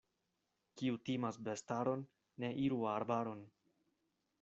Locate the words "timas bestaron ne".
1.11-2.53